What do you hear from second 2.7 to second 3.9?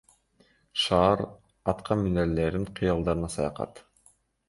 кыялдарына саякат